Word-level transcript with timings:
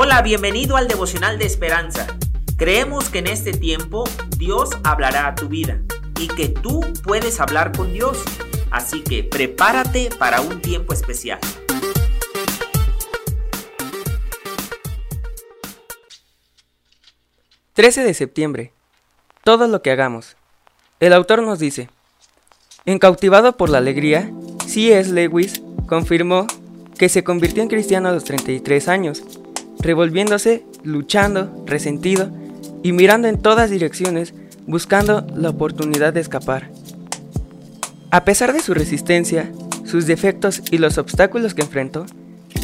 Hola, 0.00 0.22
bienvenido 0.22 0.76
al 0.76 0.86
devocional 0.86 1.40
de 1.40 1.44
esperanza. 1.46 2.06
Creemos 2.56 3.08
que 3.08 3.18
en 3.18 3.26
este 3.26 3.50
tiempo 3.50 4.04
Dios 4.36 4.70
hablará 4.84 5.26
a 5.26 5.34
tu 5.34 5.48
vida 5.48 5.80
y 6.20 6.28
que 6.28 6.48
tú 6.48 6.82
puedes 7.02 7.40
hablar 7.40 7.76
con 7.76 7.92
Dios. 7.92 8.22
Así 8.70 9.02
que 9.02 9.24
prepárate 9.24 10.10
para 10.16 10.40
un 10.40 10.62
tiempo 10.62 10.92
especial. 10.92 11.40
...13 17.74 18.04
de 18.04 18.14
septiembre... 18.14 18.72
...todo 19.42 19.66
lo 19.66 19.82
que 19.82 19.90
hagamos... 19.90 20.36
...el 21.00 21.12
autor 21.12 21.42
nos 21.42 21.58
dice... 21.58 21.90
...encautivado 22.84 23.56
por 23.56 23.68
la 23.68 23.78
alegría... 23.78 24.30
C.S. 24.64 25.12
Lewis 25.12 25.60
confirmó... 25.88 26.46
...que 26.96 27.08
se 27.08 27.24
convirtió 27.24 27.64
en 27.64 27.68
cristiano 27.68 28.08
a 28.08 28.12
los 28.12 28.22
33 28.22 28.86
años 28.86 29.24
revolviéndose, 29.80 30.64
luchando, 30.82 31.64
resentido 31.66 32.30
y 32.82 32.92
mirando 32.92 33.28
en 33.28 33.38
todas 33.38 33.70
direcciones 33.70 34.34
buscando 34.66 35.26
la 35.34 35.48
oportunidad 35.50 36.12
de 36.12 36.20
escapar. 36.20 36.70
A 38.10 38.24
pesar 38.24 38.52
de 38.52 38.60
su 38.60 38.74
resistencia, 38.74 39.50
sus 39.84 40.06
defectos 40.06 40.62
y 40.70 40.78
los 40.78 40.98
obstáculos 40.98 41.54
que 41.54 41.62
enfrentó, 41.62 42.06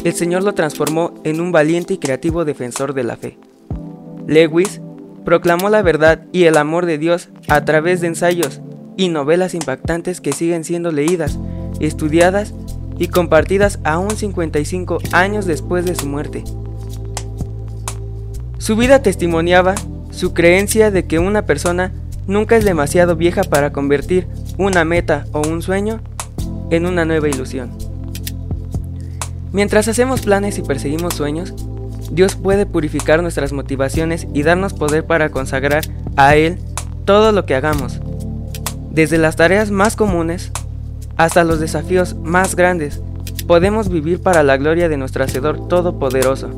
el 0.03 0.13
Señor 0.13 0.43
lo 0.43 0.53
transformó 0.53 1.13
en 1.23 1.41
un 1.41 1.51
valiente 1.51 1.95
y 1.95 1.97
creativo 1.97 2.45
defensor 2.45 2.93
de 2.93 3.03
la 3.03 3.17
fe. 3.17 3.37
Lewis 4.27 4.81
proclamó 5.23 5.69
la 5.69 5.81
verdad 5.81 6.25
y 6.31 6.43
el 6.43 6.57
amor 6.57 6.85
de 6.85 6.99
Dios 6.99 7.29
a 7.47 7.65
través 7.65 8.01
de 8.01 8.07
ensayos 8.07 8.61
y 8.97 9.09
novelas 9.09 9.55
impactantes 9.55 10.21
que 10.21 10.31
siguen 10.31 10.63
siendo 10.63 10.91
leídas, 10.91 11.39
estudiadas 11.79 12.53
y 12.97 13.07
compartidas 13.07 13.79
aún 13.83 14.11
55 14.11 14.99
años 15.11 15.45
después 15.45 15.85
de 15.85 15.95
su 15.95 16.05
muerte. 16.05 16.43
Su 18.65 18.75
vida 18.75 19.03
testimoniaba 19.03 19.75
su 20.09 20.33
creencia 20.33 20.89
de 20.89 21.05
que 21.05 21.19
una 21.19 21.43
persona 21.43 21.91
nunca 22.25 22.55
es 22.57 22.65
demasiado 22.65 23.15
vieja 23.15 23.43
para 23.43 23.71
convertir 23.71 24.27
una 24.57 24.83
meta 24.83 25.25
o 25.33 25.47
un 25.47 25.61
sueño 25.61 26.01
en 26.71 26.87
una 26.87 27.05
nueva 27.05 27.29
ilusión. 27.29 27.69
Mientras 29.51 29.87
hacemos 29.87 30.21
planes 30.21 30.57
y 30.57 30.63
perseguimos 30.63 31.13
sueños, 31.13 31.53
Dios 32.09 32.35
puede 32.35 32.65
purificar 32.65 33.21
nuestras 33.21 33.53
motivaciones 33.53 34.25
y 34.33 34.41
darnos 34.41 34.73
poder 34.73 35.05
para 35.05 35.29
consagrar 35.29 35.83
a 36.15 36.35
Él 36.35 36.57
todo 37.05 37.31
lo 37.31 37.45
que 37.45 37.53
hagamos, 37.53 37.99
desde 38.89 39.19
las 39.19 39.35
tareas 39.35 39.69
más 39.69 39.95
comunes 39.95 40.51
hasta 41.17 41.43
los 41.43 41.59
desafíos 41.59 42.15
más 42.15 42.55
grandes. 42.55 42.99
Podemos 43.45 43.89
vivir 43.89 44.23
para 44.23 44.41
la 44.41 44.57
gloria 44.57 44.89
de 44.89 44.97
nuestro 44.97 45.23
Hacedor 45.23 45.67
Todopoderoso, 45.67 46.49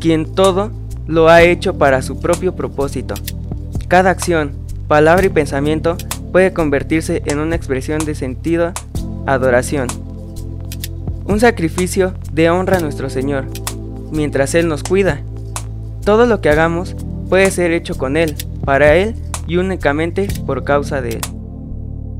quien 0.00 0.34
todo 0.34 0.72
lo 1.08 1.28
ha 1.28 1.42
hecho 1.42 1.78
para 1.78 2.02
su 2.02 2.20
propio 2.20 2.54
propósito. 2.54 3.14
Cada 3.88 4.10
acción, 4.10 4.52
palabra 4.86 5.26
y 5.26 5.30
pensamiento 5.30 5.96
puede 6.30 6.52
convertirse 6.52 7.22
en 7.24 7.40
una 7.40 7.56
expresión 7.56 7.98
de 8.04 8.14
sentido, 8.14 8.72
adoración. 9.26 9.88
Un 11.24 11.40
sacrificio 11.40 12.14
de 12.32 12.50
honra 12.50 12.76
a 12.76 12.80
nuestro 12.80 13.10
Señor, 13.10 13.46
mientras 14.12 14.54
Él 14.54 14.68
nos 14.68 14.84
cuida. 14.84 15.22
Todo 16.04 16.26
lo 16.26 16.40
que 16.40 16.50
hagamos 16.50 16.94
puede 17.28 17.50
ser 17.50 17.72
hecho 17.72 17.96
con 17.96 18.16
Él, 18.16 18.36
para 18.64 18.94
Él 18.94 19.14
y 19.46 19.56
únicamente 19.56 20.28
por 20.46 20.62
causa 20.64 21.00
de 21.00 21.10
Él. 21.10 21.20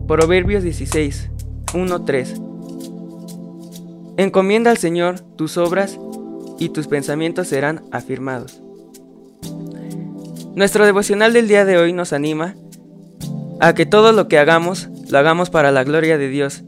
Proverbios 0.07 0.63
16, 0.63 1.31
1-3 1.75 2.45
Encomienda 4.17 4.71
al 4.71 4.79
Señor 4.79 5.21
tus 5.21 5.59
obras 5.59 5.99
y 6.59 6.71
tus 6.71 6.89
pensamientos 6.89 7.49
serán 7.49 7.83
afirmados. 7.93 8.63
Nuestro 10.59 10.85
devocional 10.85 11.33
del 11.33 11.47
día 11.47 11.65
de 11.65 11.79
hoy 11.79 11.93
nos 11.93 12.13
anima 12.13 12.57
a 13.61 13.75
que 13.75 13.87
todo 13.87 14.11
lo 14.11 14.27
que 14.27 14.41
hagamos 14.41 14.89
lo 15.09 15.17
hagamos 15.17 15.51
para 15.51 15.71
la 15.71 15.85
gloria 15.85 16.19
de 16.19 16.29
Dios, 16.29 16.65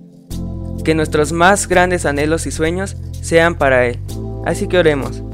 que 0.84 0.95
nuestros 0.95 1.33
más 1.33 1.67
grandes 1.67 2.06
anhelos 2.06 2.47
y 2.47 2.53
sueños 2.53 2.97
sean 3.21 3.56
para 3.56 3.89
Él. 3.89 3.99
Así 4.47 4.69
que 4.69 4.78
oremos. 4.78 5.25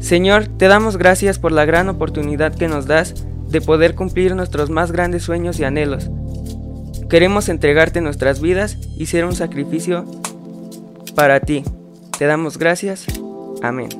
Señor, 0.00 0.48
te 0.58 0.66
damos 0.66 0.96
gracias 0.96 1.38
por 1.38 1.52
la 1.52 1.66
gran 1.66 1.88
oportunidad 1.88 2.52
que 2.52 2.66
nos 2.66 2.86
das 2.86 3.14
de 3.48 3.60
poder 3.60 3.94
cumplir 3.94 4.34
nuestros 4.34 4.70
más 4.70 4.90
grandes 4.90 5.22
sueños 5.22 5.60
y 5.60 5.64
anhelos. 5.64 6.10
Queremos 7.08 7.48
entregarte 7.48 8.00
nuestras 8.00 8.40
vidas 8.40 8.76
y 8.96 9.06
ser 9.06 9.24
un 9.24 9.36
sacrificio 9.36 10.04
para 11.14 11.38
ti. 11.38 11.62
Te 12.18 12.26
damos 12.26 12.58
gracias. 12.58 13.06
Amén. 13.62 13.90